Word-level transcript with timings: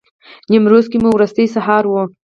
نیمروز 0.51 0.85
کې 0.91 0.97
مو 1.01 1.09
وروستی 1.13 1.45
سهار 1.55 1.83
و. 1.87 1.93